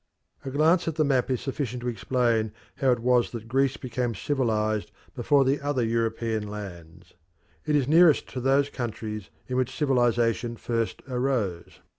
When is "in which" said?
9.47-9.75